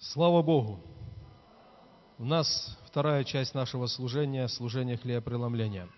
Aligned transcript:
Слава 0.00 0.42
Богу! 0.42 0.78
У 2.18 2.24
нас 2.24 2.78
вторая 2.86 3.24
часть 3.24 3.52
нашего 3.52 3.86
служения, 3.86 4.46
служение 4.46 4.96
хлебопреломления. 4.96 5.88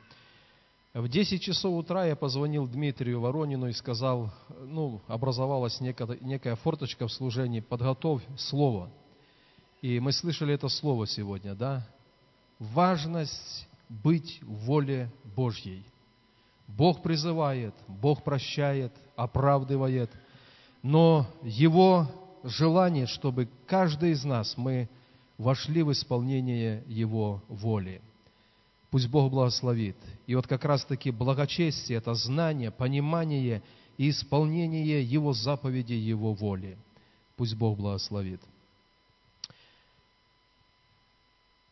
В 0.94 1.06
10 1.06 1.42
часов 1.42 1.74
утра 1.74 2.06
я 2.06 2.16
позвонил 2.16 2.66
Дмитрию 2.66 3.20
Воронину 3.20 3.68
и 3.68 3.74
сказал, 3.74 4.32
ну, 4.58 5.02
образовалась 5.06 5.82
некая, 5.82 6.16
некая 6.22 6.56
форточка 6.56 7.08
в 7.08 7.12
служении, 7.12 7.60
подготовь 7.60 8.22
слово. 8.38 8.90
И 9.82 10.00
мы 10.00 10.12
слышали 10.12 10.54
это 10.54 10.70
слово 10.70 11.06
сегодня, 11.06 11.54
да? 11.54 11.86
Важность 12.58 13.68
быть 13.90 14.38
в 14.40 14.64
воле 14.64 15.12
Божьей. 15.36 15.84
Бог 16.66 17.02
призывает, 17.02 17.74
Бог 17.86 18.24
прощает, 18.24 18.94
оправдывает, 19.14 20.10
но 20.82 21.26
Его 21.42 22.08
желание, 22.42 23.06
чтобы 23.06 23.48
каждый 23.66 24.12
из 24.12 24.24
нас, 24.24 24.56
мы 24.56 24.88
вошли 25.38 25.82
в 25.82 25.92
исполнение 25.92 26.82
Его 26.86 27.42
воли. 27.48 28.00
Пусть 28.90 29.08
Бог 29.08 29.30
благословит. 29.30 29.96
И 30.26 30.34
вот 30.34 30.46
как 30.46 30.64
раз-таки 30.64 31.10
благочестие– 31.10 31.98
это 31.98 32.14
знание, 32.14 32.70
понимание 32.70 33.62
и 33.96 34.10
исполнение 34.10 35.02
Его 35.02 35.32
заповедей, 35.32 35.98
Его 35.98 36.34
воли. 36.34 36.76
Пусть 37.36 37.54
Бог 37.54 37.78
благословит. 37.78 38.40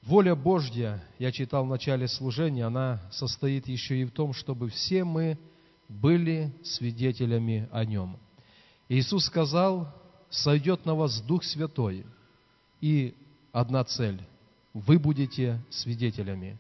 Воля 0.03 0.35
Божья, 0.35 1.03
я 1.19 1.33
читал 1.33 1.67
в 1.67 1.69
начале 1.69 2.09
служения, 2.09 2.65
она 2.65 3.01
состоит 3.11 3.69
еще 3.69 4.01
и 4.01 4.05
в 4.05 4.11
том, 4.11 4.33
чтобы 4.33 4.71
все 4.71 5.05
мы 5.05 5.37
были 5.89 6.51
свидетелями 6.63 7.69
о 7.73 7.85
Нем. 7.85 8.17
Иисус 8.89 9.27
сказал, 9.27 9.93
сойдет 10.31 10.85
на 10.87 10.95
вас 10.95 11.21
Дух 11.21 11.45
Святой, 11.45 12.05
и 12.81 13.15
одна 13.53 13.85
цель– 13.85 14.21
вы 14.75 14.99
будете 14.99 15.61
свидетелями. 15.71 16.59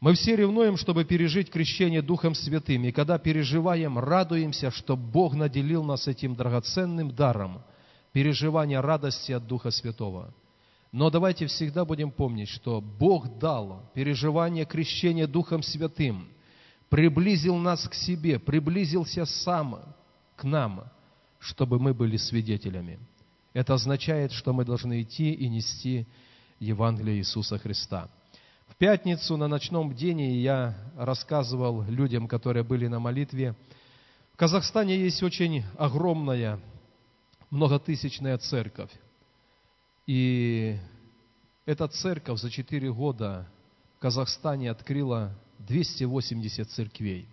Мы 0.00 0.12
все 0.12 0.36
ревнуем, 0.36 0.76
чтобы 0.76 1.04
пережить 1.04 1.50
крещение 1.50 2.02
Духом 2.02 2.34
Святым, 2.34 2.84
и 2.84 2.92
когда 2.92 3.18
переживаем, 3.18 3.98
радуемся, 3.98 4.70
что 4.70 4.96
Бог 4.96 5.34
наделил 5.34 5.82
нас 5.82 6.06
этим 6.06 6.34
драгоценным 6.34 7.14
даром– 7.14 7.62
переживания 8.12 8.80
радости 8.80 9.32
от 9.32 9.46
Духа 9.46 9.70
Святого. 9.70 10.32
Но 10.92 11.10
давайте 11.10 11.46
всегда 11.46 11.84
будем 11.84 12.10
помнить, 12.10 12.48
что 12.48 12.80
Бог 12.80 13.38
дал 13.38 13.82
переживание 13.94 14.64
крещения 14.64 15.26
Духом 15.26 15.62
Святым, 15.62 16.28
приблизил 16.88 17.56
нас 17.56 17.88
к 17.88 17.94
себе, 17.94 18.38
приблизился 18.38 19.24
сам 19.24 19.80
к 20.36 20.44
нам– 20.44 20.84
чтобы 21.46 21.78
мы 21.78 21.94
были 21.94 22.16
свидетелями. 22.16 22.98
Это 23.52 23.74
означает, 23.74 24.32
что 24.32 24.52
мы 24.52 24.64
должны 24.64 25.02
идти 25.02 25.32
и 25.32 25.48
нести 25.48 26.06
Евангелие 26.58 27.18
Иисуса 27.18 27.56
Христа. 27.58 28.08
В 28.66 28.74
пятницу 28.74 29.36
на 29.36 29.46
ночном 29.46 29.90
бдении 29.90 30.38
я 30.38 30.76
рассказывал 30.96 31.82
людям, 31.84 32.26
которые 32.26 32.64
были 32.64 32.88
на 32.88 32.98
молитве. 32.98 33.54
В 34.32 34.36
Казахстане 34.36 34.98
есть 34.98 35.22
очень 35.22 35.64
огромная, 35.78 36.58
многотысячная 37.50 38.38
церковь. 38.38 38.90
И 40.06 40.76
эта 41.64 41.86
церковь 41.86 42.40
за 42.40 42.50
четыре 42.50 42.92
года 42.92 43.46
в 43.96 44.00
Казахстане 44.00 44.70
открыла 44.70 45.32
280 45.60 46.68
церквей. 46.70 47.28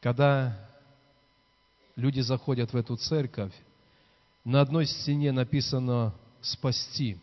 Когда 0.00 0.71
люди 1.96 2.20
заходят 2.20 2.72
в 2.72 2.76
эту 2.76 2.96
церковь, 2.96 3.52
на 4.44 4.60
одной 4.60 4.86
стене 4.86 5.32
написано 5.32 6.14
«спасти», 6.40 7.18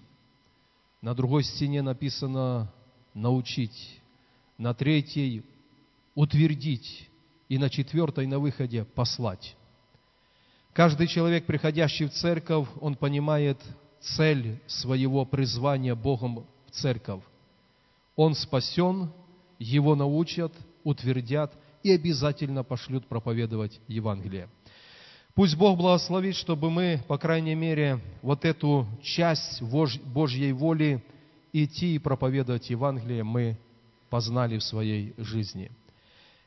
на 1.02 1.14
другой 1.14 1.44
стене 1.44 1.82
написано 1.82 2.72
«научить», 3.14 4.02
на 4.58 4.74
третьей 4.74 5.44
«утвердить» 6.16 7.10
и 7.50 7.58
на 7.58 7.70
четвертой 7.70 8.28
на 8.28 8.40
выходе 8.40 8.86
«послать». 8.86 9.56
Каждый 10.74 11.08
человек, 11.08 11.46
приходящий 11.46 12.06
в 12.06 12.12
церковь, 12.12 12.68
он 12.80 12.96
понимает 12.96 13.58
цель 14.00 14.62
своего 14.68 15.26
призвания 15.26 15.96
Богом 15.96 16.46
в 16.68 16.72
церковь. 16.72 17.24
Он 18.16 18.34
спасен, 18.36 19.12
его 19.58 19.96
научат, 19.96 20.54
утвердят 20.84 21.54
и 21.84 21.92
обязательно 21.92 22.64
пошлют 22.64 23.08
проповедовать 23.08 23.80
Евангелие. 23.88 24.48
Пусть 25.36 25.56
Бог 25.56 25.78
благословит, 25.78 26.36
чтобы 26.36 26.70
мы, 26.70 27.02
по 27.08 27.18
крайней 27.18 27.56
мере, 27.56 28.00
вот 28.22 28.46
эту 28.46 28.88
часть 29.02 29.62
Божьей 29.62 30.52
воли 30.52 31.04
идти 31.54 31.96
и 31.96 32.00
проповедовать 32.00 32.70
Евангелие 32.70 33.24
мы 33.24 33.58
познали 34.10 34.58
в 34.58 34.64
своей 34.64 35.14
жизни. 35.18 35.72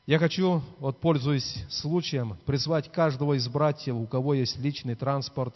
Я 0.05 0.19
хочу, 0.19 0.61
вот 0.79 0.99
пользуясь 0.99 1.63
случаем, 1.69 2.37
призвать 2.45 2.91
каждого 2.91 3.33
из 3.33 3.47
братьев, 3.47 3.95
у 3.95 4.05
кого 4.05 4.33
есть 4.33 4.59
личный 4.59 4.95
транспорт, 4.95 5.55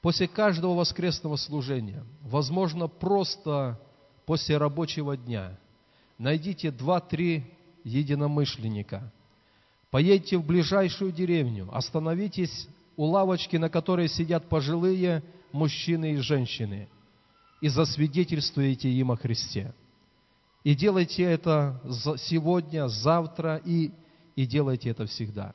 после 0.00 0.28
каждого 0.28 0.74
воскресного 0.74 1.36
служения, 1.36 2.04
возможно, 2.22 2.86
просто 2.86 3.80
после 4.24 4.56
рабочего 4.56 5.16
дня, 5.16 5.58
найдите 6.16 6.70
два-три 6.70 7.44
единомышленника– 7.82 9.12
Поедьте 9.90 10.36
в 10.36 10.44
ближайшую 10.44 11.12
деревню, 11.12 11.68
остановитесь 11.72 12.68
у 12.96 13.04
лавочки, 13.04 13.56
на 13.56 13.68
которой 13.68 14.08
сидят 14.08 14.48
пожилые 14.48 15.22
мужчины 15.52 16.14
и 16.14 16.16
женщины, 16.16 16.88
и 17.60 17.68
засвидетельствуйте 17.68 18.90
им 18.90 19.12
о 19.12 19.16
Христе. 19.16 19.74
И 20.64 20.74
делайте 20.74 21.22
это 21.22 21.80
сегодня, 22.18 22.88
завтра, 22.88 23.62
и, 23.64 23.92
и 24.34 24.46
делайте 24.46 24.90
это 24.90 25.06
всегда. 25.06 25.54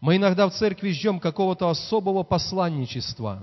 Мы 0.00 0.16
иногда 0.16 0.48
в 0.48 0.54
церкви 0.54 0.90
ждем 0.90 1.18
какого-то 1.18 1.68
особого 1.68 2.22
посланничества, 2.22 3.42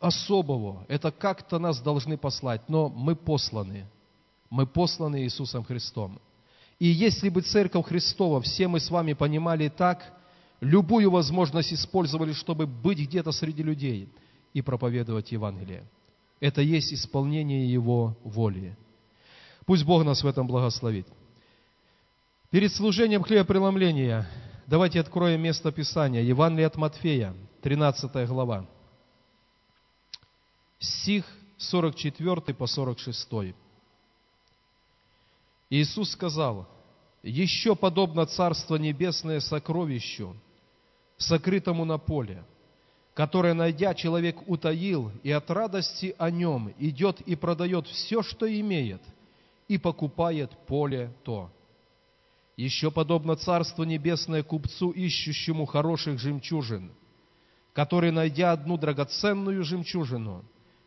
особого. 0.00 0.84
Это 0.88 1.10
как-то 1.10 1.58
нас 1.58 1.80
должны 1.80 2.16
послать, 2.16 2.68
но 2.68 2.88
мы 2.88 3.14
посланы. 3.14 3.86
Мы 4.48 4.66
посланы 4.66 5.22
Иисусом 5.22 5.64
Христом. 5.64 6.18
И 6.80 6.86
если 6.86 7.28
бы 7.28 7.42
Церковь 7.42 7.86
Христова, 7.86 8.40
все 8.40 8.66
мы 8.66 8.80
с 8.80 8.90
вами 8.90 9.12
понимали 9.12 9.68
так, 9.68 10.02
любую 10.60 11.10
возможность 11.10 11.74
использовали, 11.74 12.32
чтобы 12.32 12.66
быть 12.66 12.98
где-то 12.98 13.32
среди 13.32 13.62
людей 13.62 14.08
и 14.54 14.62
проповедовать 14.62 15.30
Евангелие. 15.30 15.84
Это 16.40 16.62
есть 16.62 16.92
исполнение 16.94 17.70
Его 17.70 18.16
воли. 18.24 18.76
Пусть 19.66 19.84
Бог 19.84 20.04
нас 20.04 20.24
в 20.24 20.26
этом 20.26 20.46
благословит. 20.46 21.06
Перед 22.50 22.72
служением 22.72 23.22
хлебопреломления 23.22 24.26
давайте 24.66 25.00
откроем 25.00 25.42
место 25.42 25.70
Писания. 25.70 26.22
Евангелие 26.22 26.66
от 26.66 26.76
Матфея, 26.76 27.34
13 27.60 28.26
глава. 28.26 28.66
Стих 30.78 31.26
44 31.58 32.54
по 32.54 32.66
46. 32.66 33.28
Иисус 35.70 36.10
сказал, 36.10 36.68
«Еще 37.22 37.76
подобно 37.76 38.26
Царство 38.26 38.74
Небесное 38.74 39.38
сокровищу, 39.38 40.36
сокрытому 41.16 41.84
на 41.84 41.96
поле, 41.96 42.44
которое, 43.14 43.54
найдя, 43.54 43.94
человек 43.94 44.36
утаил, 44.48 45.12
и 45.22 45.30
от 45.30 45.48
радости 45.50 46.14
о 46.18 46.30
нем 46.30 46.74
идет 46.78 47.20
и 47.20 47.36
продает 47.36 47.86
все, 47.86 48.22
что 48.22 48.52
имеет, 48.52 49.00
и 49.68 49.78
покупает 49.78 50.50
поле 50.66 51.12
то. 51.22 51.50
Еще 52.56 52.90
подобно 52.90 53.36
Царство 53.36 53.84
Небесное 53.84 54.42
купцу, 54.42 54.90
ищущему 54.90 55.66
хороших 55.66 56.18
жемчужин, 56.18 56.90
который, 57.74 58.10
найдя 58.10 58.50
одну 58.52 58.76
драгоценную 58.76 59.62
жемчужину, 59.62 60.44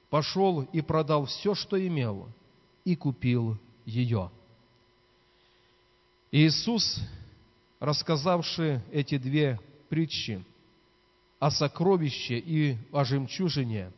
пошел 0.09 0.61
и 0.61 0.81
продал 0.81 1.25
все, 1.25 1.55
что 1.55 1.79
имел, 1.87 2.27
и 2.83 2.97
купил 2.97 3.57
ее». 3.85 4.29
Иисус, 6.35 6.99
рассказавший 7.79 8.79
эти 8.91 9.19
две 9.19 9.59
притчи 9.87 10.43
о 11.37 11.51
сокровище 11.51 12.39
и 12.39 12.75
о 12.91 13.05
жемчужине, 13.05 13.91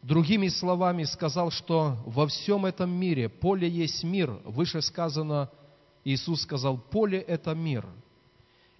другими 0.00 0.46
словами 0.46 1.02
сказал, 1.02 1.50
что 1.50 1.96
во 2.06 2.28
всем 2.28 2.66
этом 2.66 2.90
мире 2.90 3.28
поле 3.28 3.68
есть 3.68 4.04
мир. 4.04 4.30
Выше 4.44 4.80
сказано, 4.80 5.50
Иисус 6.04 6.42
сказал, 6.42 6.78
поле– 6.78 7.18
это 7.28 7.52
мир. 7.52 7.84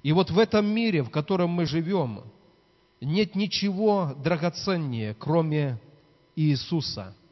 И 0.04 0.12
вот 0.12 0.30
в 0.30 0.38
этом 0.38 0.64
мире, 0.64 1.02
в 1.02 1.10
котором 1.10 1.50
мы 1.50 1.66
живем, 1.66 2.22
нет 3.00 3.34
ничего 3.34 4.14
драгоценнее, 4.22 5.16
кроме 5.18 5.80
Иисуса– 6.36 7.16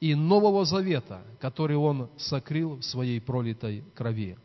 и 0.00 0.14
Нового 0.14 0.64
Завета, 0.64 1.22
который 1.40 1.76
Он 1.76 2.08
сокрыл 2.16 2.76
в 2.76 2.82
Своей 2.82 3.20
пролитой 3.20 3.84
крови. 3.94 4.36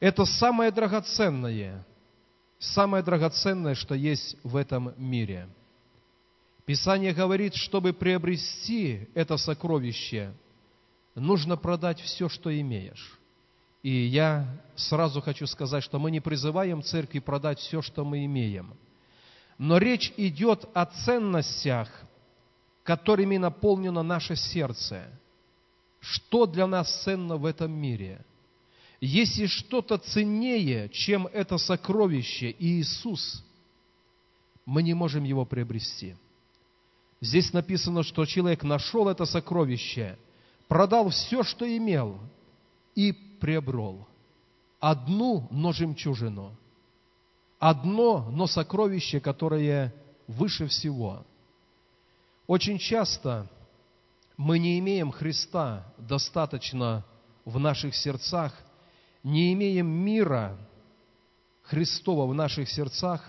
Это 0.00 0.24
самое 0.24 0.70
драгоценное, 0.70 1.86
самое 2.58 3.02
драгоценное, 3.02 3.74
что 3.74 3.94
есть 3.94 4.36
в 4.42 4.56
этом 4.56 4.92
мире. 4.96 5.48
Писание 6.66 7.12
говорит, 7.12 7.54
чтобы 7.54 7.92
приобрести 7.92 9.08
это 9.14 9.36
сокровище, 9.36 10.32
нужно 11.14 11.56
продать 11.56 12.00
все, 12.00 12.28
что 12.28 12.58
имеешь. 12.58 13.18
И 13.82 13.90
я 13.90 14.48
сразу 14.76 15.20
хочу 15.20 15.46
сказать, 15.46 15.84
что 15.84 15.98
мы 15.98 16.10
не 16.10 16.20
призываем 16.20 16.82
церкви 16.82 17.18
продать 17.18 17.58
все, 17.58 17.82
что 17.82 18.02
мы 18.02 18.24
имеем. 18.24 18.74
Но 19.58 19.76
речь 19.76 20.12
идет 20.16 20.66
о 20.72 20.86
ценностях, 20.86 21.88
которыми 22.84 23.36
наполнено 23.36 24.04
наше 24.04 24.36
сердце. 24.36 25.08
Что 25.98 26.46
для 26.46 26.68
нас 26.68 27.02
ценно 27.02 27.36
в 27.36 27.44
этом 27.44 27.72
мире– 27.72 28.24
если 29.06 29.44
что-то 29.44 29.98
ценнее, 29.98 30.88
чем 30.88 31.26
это 31.26 31.58
сокровище 31.58 32.56
Иисус, 32.58 33.44
мы 34.64 34.82
не 34.82 34.94
можем 34.94 35.24
его 35.24 35.44
приобрести. 35.44 36.16
Здесь 37.20 37.52
написано, 37.52 38.02
что 38.02 38.24
человек 38.24 38.62
нашел 38.62 39.06
это 39.08 39.26
сокровище, 39.26 40.18
продал 40.68 41.10
все, 41.10 41.42
что 41.42 41.66
имел, 41.66 42.18
и 42.94 43.12
приобрел 43.12 44.08
одну, 44.80 45.48
но 45.50 45.72
жемчужину, 45.72 46.56
одно, 47.58 48.30
но 48.30 48.46
сокровище, 48.46 49.20
которое 49.20 49.94
выше 50.26 50.66
всего. 50.66 51.26
Очень 52.46 52.78
часто 52.78 53.48
мы 54.36 54.58
не 54.58 54.78
имеем 54.78 55.10
Христа 55.10 55.84
достаточно 55.98 57.04
в 57.44 57.58
наших 57.58 57.94
сердцах– 57.94 58.52
не 59.24 59.54
имеем 59.54 59.88
мира 59.88 60.56
Христова 61.62 62.26
в 62.26 62.34
наших 62.34 62.68
сердцах 62.68 63.26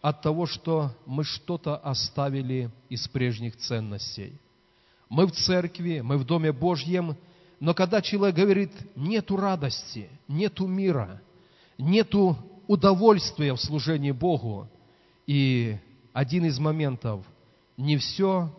от 0.00 0.22
того, 0.22 0.46
что 0.46 0.90
мы 1.04 1.24
что-то 1.24 1.76
оставили 1.76 2.70
из 2.88 3.06
прежних 3.06 3.56
ценностей. 3.56 4.32
Мы 5.08 5.26
в 5.26 5.32
церкви, 5.32 6.00
мы 6.00 6.16
в 6.16 6.24
Доме 6.24 6.52
Божьем, 6.52 7.16
но 7.60 7.74
когда 7.74 8.00
человек 8.00 8.34
говорит, 8.34 8.72
нету 8.96 9.36
радости, 9.36 10.08
нету 10.26 10.66
мира, 10.66 11.20
нету 11.78 12.36
удовольствия 12.66 13.52
в 13.52 13.60
служении 13.60 14.10
Богу, 14.12 14.68
и 15.26 15.76
один 16.12 16.46
из 16.46 16.58
моментов, 16.58 17.24
не 17.76 17.96
все 17.96 18.50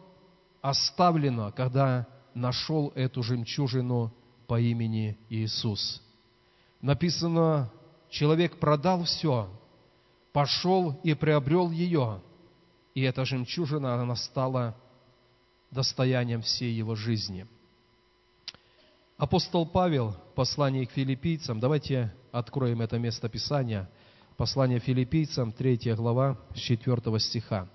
оставлено, 0.61 1.51
когда 1.51 2.07
нашел 2.33 2.91
эту 2.95 3.23
жемчужину 3.23 4.13
по 4.47 4.59
имени 4.59 5.17
Иисус– 5.29 6.01
написано, 6.81 7.71
человек 8.09 8.59
продал 8.59 9.03
все, 9.03 9.49
пошел 10.31 10.99
и 11.03 11.13
приобрел 11.13 11.71
ее, 11.71 12.21
и 12.93 13.01
эта 13.01 13.25
жемчужина, 13.25 14.01
она 14.01 14.15
стала 14.15 14.75
достоянием 15.71 16.41
всей 16.41 16.73
его 16.73 16.95
жизни. 16.95 17.45
Апостол 19.17 19.65
Павел, 19.65 20.15
послание 20.35 20.85
к 20.85 20.91
филиппийцам, 20.91 21.59
давайте 21.59 22.13
откроем 22.31 22.81
это 22.81 22.99
место 22.99 23.27
Писания, 23.29 23.89
послание 24.37 24.79
филиппийцам, 24.79 25.51
3 25.51 25.95
глава, 25.95 26.37
с 26.55 26.59
4 26.59 27.19
стиха. 27.19 27.67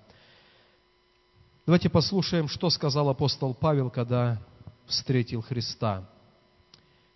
Давайте 1.65 1.89
послушаем, 1.89 2.47
что 2.47 2.69
сказал 2.69 3.09
апостол 3.09 3.53
Павел, 3.53 3.89
когда 3.89 4.39
встретил 4.85 5.41
Христа– 5.41 6.09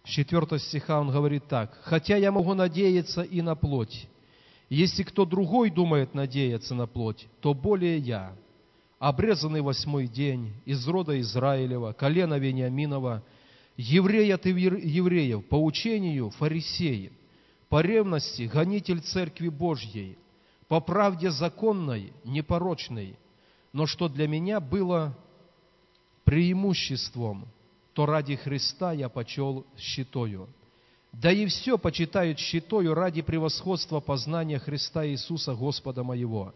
с 0.08 0.10
4 0.10 0.58
стиха 0.60 1.02
он 1.02 1.12
говорит 1.12 1.48
так. 1.50 1.78
«Хотя 1.84 2.16
я 2.16 2.32
могу 2.32 2.54
надеяться 2.54 3.24
и 3.24 3.42
на 3.42 3.56
плоть. 3.56 4.08
Если 4.70 5.04
кто 5.04 5.26
другой 5.26 5.70
думает 5.70 6.14
надеяться 6.14 6.76
на 6.76 6.88
плоть, 6.88 7.28
то 7.42 7.54
более 7.54 7.98
я, 7.98 8.34
обрезанный 9.00 9.60
восьмой 9.60 10.08
день, 10.08 10.54
из 10.64 10.88
рода 10.88 11.20
Израилева, 11.20 11.92
колена 11.92 12.40
Вениаминова, 12.40 13.22
еврей 13.76 14.34
от 14.34 14.46
евреев, 14.46 15.46
по 15.48 15.62
учению 15.62 16.30
фарисеи, 16.30 17.12
по 17.68 17.82
ревности 17.82 18.44
гонитель 18.44 19.02
Церкви 19.02 19.50
Божьей, 19.50 20.18
по 20.70 20.80
правде 20.80 21.32
законной, 21.32 22.14
непорочной, 22.24 23.18
но 23.78 23.86
что 23.86 24.10
для 24.10 24.28
меня 24.28 24.60
было 24.60 25.16
преимуществом– 26.26 27.48
то 27.98 28.06
ради 28.06 28.36
Христа 28.36 28.92
я 28.92 29.10
почел 29.10 29.66
щитою. 29.76 30.48
Да 31.12 31.32
и 31.32 31.48
все 31.48 31.80
почитают 31.80 32.38
щитою 32.38 32.94
ради 32.94 33.24
превосходства 33.24 34.00
познания 34.00 34.60
Христа 34.60 35.04
Иисуса 35.08 35.56
Господа 35.56 36.04
моего. 36.04 36.54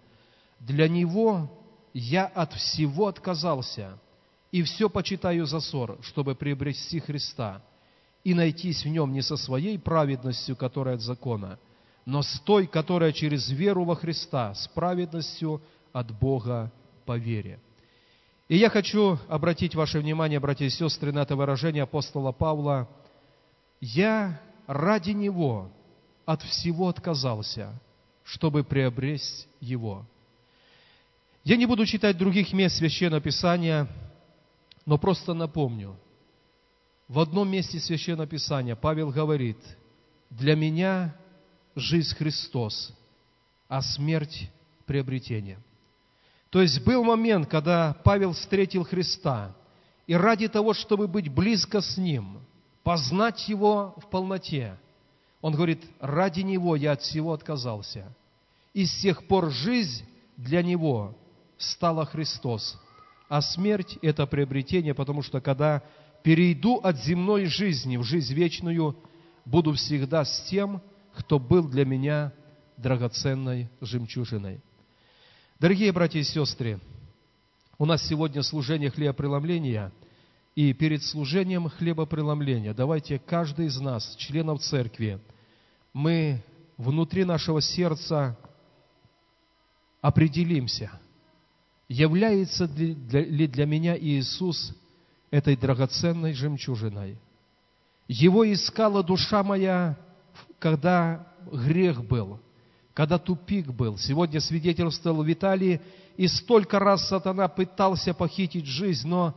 Для 0.59 0.87
Него 0.87 1.49
я 1.95 2.27
от 2.27 2.53
всего 2.53 3.07
отказался, 3.07 3.97
и 4.51 4.61
все 4.61 4.87
почитаю 4.87 5.47
за 5.47 5.61
ссор, 5.61 5.97
чтобы 6.03 6.35
приобрести 6.35 6.99
Христа, 6.99 7.63
и 8.23 8.35
найтись 8.35 8.85
в 8.85 8.89
Нем 8.89 9.11
не 9.13 9.23
со 9.23 9.35
своей 9.35 9.79
праведностью, 9.79 10.55
которая 10.55 10.93
от 10.93 11.01
закона, 11.01 11.57
но 12.05 12.21
с 12.21 12.39
той, 12.41 12.67
которая 12.67 13.13
через 13.13 13.49
веру 13.49 13.83
во 13.83 13.95
Христа, 13.95 14.53
с 14.53 14.67
праведностью 14.67 15.59
от 15.91 16.11
Бога 16.19 16.71
по 17.05 17.17
вере. 17.17 17.59
И 18.47 18.57
я 18.57 18.69
хочу 18.69 19.17
обратить 19.29 19.75
ваше 19.75 19.99
внимание, 19.99 20.39
братья 20.39 20.65
и 20.65 20.69
сестры, 20.69 21.11
на 21.11 21.19
это 21.19 21.35
выражение 21.35 21.83
апостола 21.83 22.31
Павла. 22.31 22.89
«Я 23.79 24.41
ради 24.67 25.11
Него 25.11 25.71
от 26.25 26.41
всего 26.41 26.89
отказался, 26.89 27.73
чтобы 28.23 28.63
приобрести 28.63 29.47
Его». 29.61 30.05
Я 31.43 31.57
не 31.57 31.65
буду 31.65 31.85
читать 31.85 32.17
других 32.17 32.53
мест 32.53 32.77
Священного 32.77 33.21
Писания, 33.21 33.87
но 34.85 34.97
просто 34.97 35.33
напомню. 35.33 35.95
В 37.07 37.19
одном 37.19 37.49
месте 37.49 37.79
Священного 37.79 38.27
Писания 38.27 38.75
Павел 38.75 39.09
говорит, 39.09 39.57
«Для 40.29 40.55
меня 40.55 41.15
жизнь 41.75 42.15
Христос, 42.15 42.93
а 43.67 43.81
смерть– 43.81 44.49
приобретение». 44.85 45.57
То 46.51 46.61
есть 46.61 46.83
был 46.83 47.03
момент, 47.03 47.47
когда 47.47 47.95
Павел 48.03 48.33
встретил 48.33 48.83
Христа, 48.83 49.55
и 50.05 50.13
ради 50.13 50.49
того, 50.49 50.73
чтобы 50.73 51.07
быть 51.07 51.29
близко 51.29 51.79
с 51.79 51.97
Ним, 51.97 52.39
познать 52.83 53.47
Его 53.47 53.95
в 53.97 54.09
полноте, 54.09 54.77
он 55.39 55.55
говорит, 55.55 55.81
ради 56.01 56.41
Него 56.41 56.75
я 56.75 56.91
от 56.91 57.01
всего 57.01 57.31
отказался. 57.31 58.13
И 58.73 58.85
с 58.85 59.01
тех 59.01 59.25
пор 59.27 59.49
жизнь 59.49 60.03
для 60.35 60.61
Него 60.61 61.15
стала 61.57 62.05
Христос, 62.05 62.77
а 63.29 63.41
смерть– 63.41 63.97
это 64.01 64.27
приобретение, 64.27 64.93
потому 64.93 65.21
что 65.21 65.39
когда 65.39 65.81
перейду 66.21 66.77
от 66.77 66.97
земной 66.97 67.45
жизни 67.45 67.95
в 67.95 68.03
жизнь 68.03 68.33
вечную, 68.33 68.97
буду 69.45 69.71
всегда 69.73 70.25
с 70.25 70.43
тем, 70.49 70.81
кто 71.15 71.39
был 71.39 71.69
для 71.69 71.85
меня 71.85 72.33
драгоценной 72.75 73.69
жемчужиной. 73.79 74.61
Дорогие 75.61 75.91
братья 75.91 76.19
и 76.19 76.23
сестры, 76.23 76.79
у 77.77 77.85
нас 77.85 78.01
сегодня 78.07 78.41
служение 78.41 78.89
хлебопреломления, 78.89 79.91
и 80.55 80.73
перед 80.73 81.03
служением 81.03 81.69
хлебопреломления 81.69 82.73
давайте 82.73 83.19
каждый 83.19 83.67
из 83.67 83.79
нас, 83.79 84.15
членов 84.15 84.61
церкви, 84.61 85.19
мы 85.93 86.43
внутри 86.77 87.25
нашего 87.25 87.61
сердца 87.61 88.35
определимся, 90.01 90.91
является 91.87 92.65
ли 92.65 93.45
для 93.45 93.65
меня 93.67 93.95
Иисус 93.95 94.75
этой 95.29 95.55
драгоценной 95.55 96.33
жемчужиной. 96.33 97.19
Его 98.07 98.51
искала 98.51 99.03
душа 99.03 99.43
моя, 99.43 99.95
когда 100.57 101.31
грех 101.51 102.03
был– 102.03 102.39
когда 102.93 103.17
тупик 103.17 103.67
был. 103.67 103.97
Сегодня 103.97 104.39
свидетельствовал 104.39 105.23
Виталий, 105.23 105.79
и 106.17 106.27
столько 106.27 106.79
раз 106.79 107.07
сатана 107.07 107.47
пытался 107.47 108.13
похитить 108.13 108.65
жизнь, 108.65 109.07
но, 109.07 109.33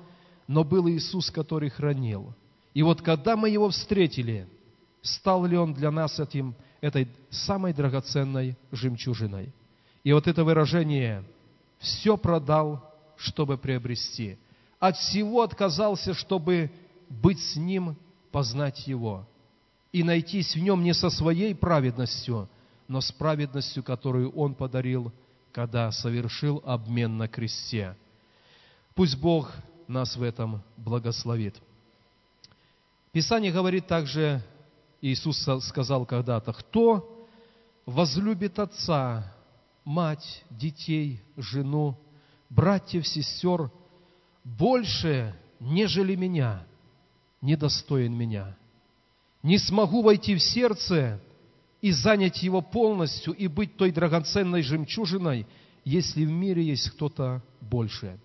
но 0.49 0.65
был 0.65 0.89
Иисус, 0.89 1.31
который 1.31 1.71
хранил. 1.71 2.35
И 2.75 2.83
вот 2.83 3.01
когда 3.01 3.37
мы 3.37 3.49
его 3.49 3.69
встретили, 3.71 4.49
стал 5.03 5.47
ли 5.47 5.57
он 5.57 5.75
для 5.75 5.91
нас 5.91 6.19
этим, 6.19 6.55
этой 6.81 7.09
самой 7.31 7.73
драгоценной 7.73 8.57
жемчужиной? 8.73 9.53
И 10.03 10.13
вот 10.13 10.27
это 10.27 10.45
выражение 10.45 11.25
«все 11.79 12.17
продал, 12.17 12.93
чтобы 13.17 13.57
приобрести». 13.57 14.37
От 14.81 14.97
всего 14.99 15.43
отказался, 15.43 16.13
чтобы 16.13 16.71
быть 17.09 17.41
с 17.41 17.57
Ним, 17.57 17.97
познать 18.33 18.87
Его. 18.87 19.27
И 19.93 20.03
найтись 20.03 20.57
в 20.57 20.59
Нем 20.59 20.83
не 20.83 20.93
со 20.93 21.09
своей 21.09 21.55
праведностью, 21.55 22.49
но 22.89 23.01
с 23.01 23.11
праведностью, 23.13 23.83
которую 23.83 24.31
Он 24.33 24.55
подарил, 24.55 25.13
когда 25.53 25.91
совершил 25.93 26.63
обмен 26.65 27.17
на 27.17 27.29
кресте. 27.29 27.97
Пусть 28.95 29.19
Бог 29.19 29.53
нас 29.89 30.17
в 30.17 30.23
этом 30.23 30.63
благословит. 30.77 31.57
Писание 33.13 33.53
говорит 33.53 33.87
также, 33.87 34.43
Иисус 35.01 35.47
сказал 35.67 36.07
когда-то, 36.07 36.53
кто 36.53 37.27
возлюбит 37.87 38.59
отца, 38.59 39.33
мать, 39.85 40.43
детей, 40.51 41.21
жену, 41.37 41.97
братьев, 42.51 43.07
сестер, 43.07 43.71
больше, 44.43 45.35
нежели 45.61 46.15
меня, 46.15 46.67
недостоин 47.41 48.15
меня. 48.15 48.57
Не 49.43 49.59
смогу 49.59 50.03
войти 50.03 50.35
в 50.35 50.43
сердце 50.43 51.21
и 51.85 51.93
занять 51.93 52.43
его 52.43 52.63
полностью 52.63 53.35
и 53.35 53.47
быть 53.47 53.77
той 53.77 53.93
драгоценной 53.93 54.63
жемчужиной, 54.63 55.47
если 55.85 56.25
в 56.25 56.31
мире 56.31 56.65
есть 56.65 56.89
кто-то 56.93 57.43
больше. 57.61 58.19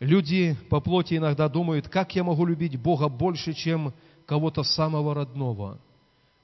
Люди 0.00 0.56
по 0.70 0.80
плоти 0.80 1.18
иногда 1.18 1.50
думают, 1.50 1.90
как 1.90 2.16
я 2.16 2.24
могу 2.24 2.46
любить 2.46 2.80
Бога 2.80 3.10
больше, 3.10 3.52
чем 3.52 3.92
кого-то 4.24 4.62
самого 4.62 5.12
родного. 5.12 5.78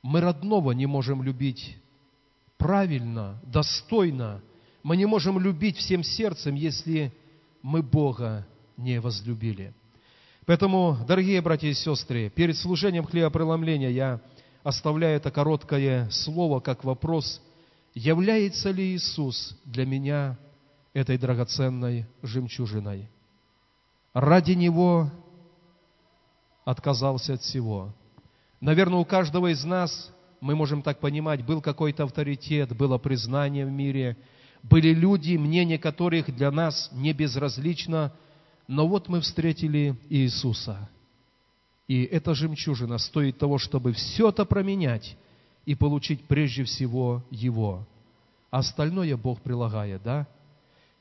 Мы 0.03 0.21
родного 0.21 0.73
не 0.73 0.85
можем 0.85 1.23
любить 1.23 1.79
правильно, 2.59 3.41
достойно. 3.47 4.43
Мы 4.83 4.99
не 4.99 5.07
можем 5.07 5.39
любить 5.39 5.79
всем 5.79 6.03
сердцем, 6.03 6.57
если 6.57 7.11
мы 7.63 7.83
Бога 7.83 8.47
не 8.77 9.01
возлюбили. 9.01 9.73
Поэтому, 10.45 10.95
дорогие 11.09 11.41
братья 11.41 11.69
и 11.69 11.73
сестры, 11.73 12.29
перед 12.29 12.59
служением 12.59 13.07
хлебопреломления 13.07 13.89
я 13.89 14.21
оставляю 14.63 15.17
это 15.17 15.31
короткое 15.31 16.09
слово 16.11 16.61
как 16.61 16.85
вопрос, 16.85 17.41
является 17.95 18.71
ли 18.71 18.95
Иисус 18.95 19.57
для 19.65 19.85
меня 19.87 20.39
этой 20.93 21.19
драгоценной 21.19 22.07
жемчужиной? 22.23 23.09
Ради 24.15 24.53
Него 24.53 25.11
отказался 26.65 27.35
от 27.35 27.43
всего. 27.43 27.93
Наверное, 28.61 29.01
у 29.01 29.05
каждого 29.05 29.53
из 29.53 29.65
нас, 29.65 30.13
мы 30.41 30.55
можем 30.55 30.83
так 30.83 31.01
понимать, 31.01 31.45
был 31.45 31.61
какой-то 31.61 32.05
авторитет, 32.05 32.77
было 32.77 32.99
признание 32.99 33.67
в 33.67 33.71
мире, 33.71 34.17
были 34.63 34.95
люди, 34.95 35.37
мнение 35.37 35.79
которых 35.79 36.35
для 36.35 36.53
нас 36.53 36.89
не 36.93 37.13
безразлично, 37.13 38.13
но 38.69 38.87
вот 38.87 39.09
мы 39.09 39.21
встретили 39.21 39.97
Иисуса. 40.09 40.89
И 41.89 42.05
эта 42.05 42.35
жемчужина 42.35 42.99
стоит 42.99 43.39
того, 43.39 43.59
чтобы 43.59 43.93
все 43.93 44.29
это 44.29 44.45
променять 44.45 45.17
и 45.67 45.75
получить 45.75 46.25
прежде 46.25 46.65
всего 46.65 47.23
Его. 47.31 47.87
А 48.51 48.59
остальное 48.59 49.17
Бог 49.17 49.41
прилагает, 49.41 50.03
да? 50.03 50.27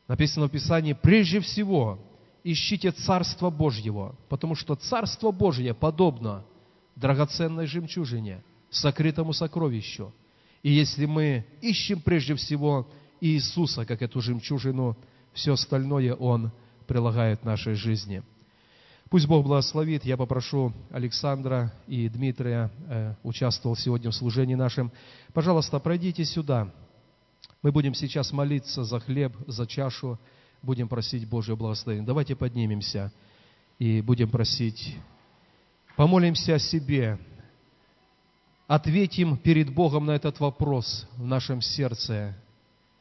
Написано 0.07 0.47
в 0.47 0.51
Писании, 0.51 0.93
прежде 0.93 1.39
всего 1.39 1.99
ищите 2.43 2.91
Царство 2.91 3.49
Божьего, 3.49 4.15
потому 4.29 4.55
что 4.55 4.75
Царство 4.75 5.31
Божье 5.31 5.73
подобно 5.73 6.43
драгоценной 6.95 7.67
жемчужине, 7.67 8.43
сокрытому 8.69 9.33
сокровищу. 9.33 10.13
И 10.63 10.71
если 10.71 11.05
мы 11.05 11.45
ищем 11.61 12.01
прежде 12.01 12.35
всего 12.35 12.87
Иисуса, 13.19 13.85
как 13.85 14.01
эту 14.01 14.21
жемчужину, 14.21 14.97
все 15.33 15.53
остальное 15.53 16.13
Он 16.15 16.51
прилагает 16.87 17.45
нашей 17.45 17.75
жизни. 17.75 18.23
Пусть 19.11 19.27
Бог 19.27 19.45
благословит. 19.45 20.05
Я 20.05 20.15
попрошу 20.15 20.71
Александра 20.89 21.73
и 21.85 22.07
Дмитрия, 22.07 22.71
э, 22.87 23.13
участвовал 23.23 23.75
сегодня 23.75 24.09
в 24.09 24.15
служении 24.15 24.55
нашем. 24.55 24.89
Пожалуйста, 25.33 25.79
пройдите 25.79 26.23
сюда. 26.23 26.73
Мы 27.61 27.73
будем 27.73 27.93
сейчас 27.93 28.31
молиться 28.31 28.85
за 28.85 29.01
хлеб, 29.01 29.35
за 29.47 29.67
чашу 29.67 30.17
будем 30.61 30.87
просить 30.87 31.27
Божьего 31.27 31.57
благословения. 31.57 32.07
Давайте 32.07 32.37
поднимемся 32.37 33.11
и 33.79 33.99
будем 33.99 34.29
просить. 34.29 34.95
Помолимся 35.97 36.55
о 36.55 36.59
себе. 36.59 37.19
Ответим 38.65 39.35
перед 39.35 39.73
Богом 39.73 40.05
на 40.05 40.11
этот 40.11 40.39
вопрос 40.39 41.05
в 41.17 41.25
нашем 41.25 41.59
сердце. 41.59 42.33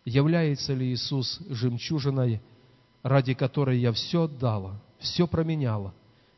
Является 0.05 0.75
ли 0.75 0.93
Иисус 0.93 1.39
жемчужиной, 1.49 2.43
ради 3.05 3.35
которой 3.35 3.79
я 3.79 3.93
все 3.93 4.25
отдала, 4.25 4.83
все 5.01 5.27
променяла, 5.27 5.95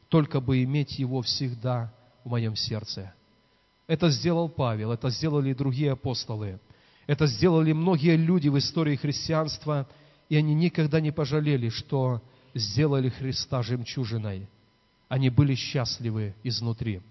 только 0.08 0.40
бы 0.40 0.62
иметь 0.62 0.98
Его 0.98 1.22
всегда 1.22 1.92
в 2.24 2.30
моем 2.30 2.56
сердце? 2.56 3.12
Это 3.86 4.08
сделал 4.08 4.48
Павел, 4.48 4.92
это 4.92 5.10
сделали 5.10 5.52
другие 5.52 5.92
апостолы. 5.92 6.60
Это 7.06 7.26
сделали 7.26 7.72
многие 7.72 8.16
люди 8.16 8.48
в 8.48 8.58
истории 8.58 8.96
христианства– 8.96 9.88
и 10.32 10.36
они 10.36 10.54
никогда 10.54 10.98
не 10.98 11.10
пожалели, 11.10 11.68
что 11.68 12.22
сделали 12.54 13.10
Христа 13.10 13.62
жемчужиной. 13.62 14.48
Они 15.10 15.28
были 15.28 15.54
счастливы 15.54 16.34
изнутри. 16.42 17.02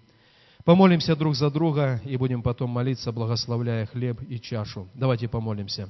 Помолимся 0.64 1.14
друг 1.14 1.36
за 1.36 1.48
друга 1.48 2.00
и 2.04 2.16
будем 2.16 2.42
потом 2.42 2.70
молиться, 2.70 3.12
благословляя 3.12 3.86
хлеб 3.86 4.20
и 4.28 4.40
чашу. 4.40 4.88
Давайте 4.94 5.28
помолимся. 5.28 5.88